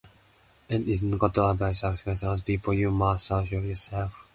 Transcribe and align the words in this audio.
It 0.67 0.87
isn't 0.87 1.19
got 1.19 1.37
at 1.37 1.59
by 1.59 1.73
sacrificing 1.73 2.29
other 2.29 2.41
people. 2.41 2.73
You 2.73 2.89
must 2.89 3.27
sacrifice 3.27 3.67
yourself. 3.69 4.25